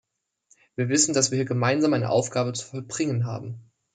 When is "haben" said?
3.27-3.69